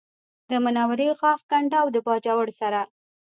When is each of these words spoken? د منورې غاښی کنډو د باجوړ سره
د 0.49 0.51
منورې 0.63 1.09
غاښی 1.19 1.47
کنډو 1.51 1.83
د 1.93 1.97
باجوړ 2.05 2.47
سره 2.59 2.81